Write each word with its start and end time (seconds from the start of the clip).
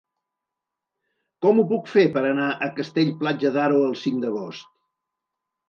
Com 1.47 1.59
ho 1.59 1.65
puc 1.73 1.91
fer 1.91 2.07
per 2.17 2.25
anar 2.31 2.49
a 2.55 2.71
Castell-Platja 2.81 3.55
d'Aro 3.59 3.87
el 3.91 3.97
cinc 4.07 4.21
d'agost? 4.27 4.69